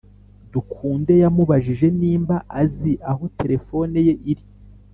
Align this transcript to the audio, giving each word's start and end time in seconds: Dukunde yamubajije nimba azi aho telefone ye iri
Dukunde 0.51 1.13
yamubajije 1.23 1.87
nimba 1.99 2.35
azi 2.61 2.93
aho 3.11 3.23
telefone 3.39 3.97
ye 4.07 4.13
iri 4.31 4.45